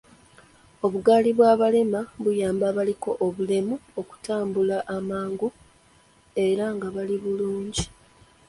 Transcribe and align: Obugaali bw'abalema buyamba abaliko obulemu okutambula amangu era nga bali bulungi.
Obugaali 0.85 1.29
bw'abalema 1.37 2.01
buyamba 2.23 2.65
abaliko 2.71 3.09
obulemu 3.25 3.75
okutambula 3.99 4.77
amangu 4.97 5.47
era 6.47 6.65
nga 6.75 6.87
bali 6.95 7.15
bulungi. 7.23 7.83